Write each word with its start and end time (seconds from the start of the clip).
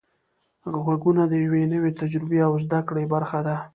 غږونه 0.83 1.23
د 1.27 1.33
یوې 1.45 1.63
نوې 1.73 1.91
تجربې 2.01 2.39
او 2.47 2.53
زده 2.65 2.79
کړې 2.87 3.03
برخه 3.13 3.39
ده. 3.47 3.55